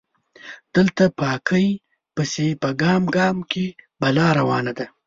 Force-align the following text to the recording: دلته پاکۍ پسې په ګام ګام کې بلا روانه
دلته 0.75 1.03
پاکۍ 1.19 1.67
پسې 2.15 2.47
په 2.61 2.69
ګام 2.81 3.03
ګام 3.15 3.37
کې 3.51 3.65
بلا 4.01 4.27
روانه 4.39 4.71